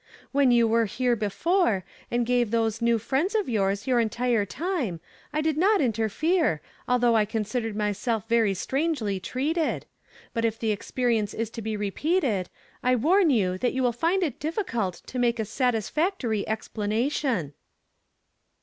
[0.31, 4.47] When you were here before, and gave these new friends of youi s your entire
[4.47, 4.99] time,
[5.31, 9.85] I did not inter fere, although I considered myself very strangely treated;
[10.33, 12.49] but if the experience is to be repeate!.
[12.81, 17.53] I warn you that you will find it difficult to make a satisfactory explanation."